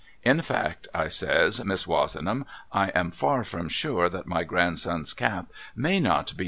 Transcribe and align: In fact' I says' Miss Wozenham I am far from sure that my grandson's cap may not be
In 0.23 0.41
fact' 0.41 0.87
I 1.05 1.09
says' 1.09 1.63
Miss 1.63 1.85
Wozenham 1.85 2.47
I 2.71 2.87
am 2.87 3.11
far 3.11 3.43
from 3.43 3.69
sure 3.69 4.09
that 4.09 4.25
my 4.25 4.43
grandson's 4.43 5.13
cap 5.13 5.51
may 5.75 5.99
not 5.99 6.35
be 6.35 6.39